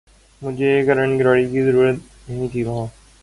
[0.41, 1.97] مجھیں ایک ایںر گاڑی کی ضریںرت
[2.27, 2.87] نہیں تھیں وہاں